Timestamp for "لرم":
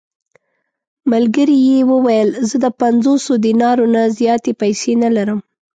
5.15-5.39